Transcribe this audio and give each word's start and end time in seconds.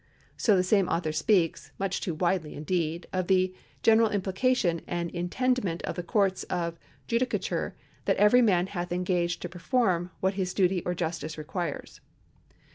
^ 0.01 0.03
So 0.35 0.55
the 0.55 0.63
same 0.63 0.87
author 0.89 1.11
speaks, 1.11 1.73
much 1.77 2.01
too 2.01 2.15
widely 2.15 2.55
indeed, 2.55 3.05
of 3.13 3.27
the" 3.27 3.53
general 3.83 4.09
implication 4.09 4.81
and 4.87 5.11
intendment 5.13 5.83
of 5.83 5.93
the 5.95 6.01
Courtis 6.01 6.41
of 6.45 6.79
judicature 7.07 7.75
that 8.05 8.17
every 8.17 8.41
man 8.41 8.65
hath 8.65 8.91
engaged 8.91 9.43
to 9.43 9.49
per 9.49 9.59
form 9.59 10.09
what 10.19 10.33
his 10.33 10.55
duty 10.55 10.81
or 10.87 10.95
justice 10.95 11.37
requires." 11.37 12.01